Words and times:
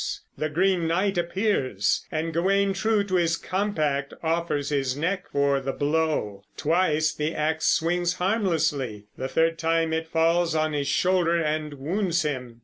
The 0.35 0.49
Green 0.49 0.87
Knight 0.87 1.15
appears, 1.19 2.07
and 2.11 2.33
Gawain, 2.33 2.73
true 2.73 3.03
to 3.03 3.15
his 3.17 3.37
compact, 3.37 4.15
offers 4.23 4.69
his 4.69 4.97
neck 4.97 5.25
for 5.31 5.59
the 5.59 5.73
blow. 5.73 6.41
Twice 6.57 7.13
the 7.13 7.35
ax 7.35 7.67
swings 7.67 8.15
harmlessly; 8.15 9.05
the 9.15 9.27
third 9.27 9.59
time 9.59 9.93
it 9.93 10.07
falls 10.07 10.55
on 10.55 10.73
his 10.73 10.87
shoulder 10.87 11.39
and 11.39 11.75
wounds 11.75 12.23
him. 12.23 12.59